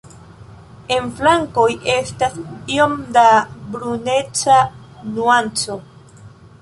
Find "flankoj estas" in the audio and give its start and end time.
1.19-2.39